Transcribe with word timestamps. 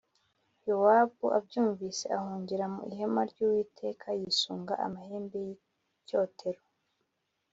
Yowabu 0.67 1.25
abyumvise 1.37 2.05
ahungira 2.17 2.65
mu 2.73 2.81
Ihema 2.89 3.21
ry’Uwiteka, 3.31 4.05
yisunga 4.19 4.73
amahembe 4.85 5.37
y’icyotero. 5.45 6.61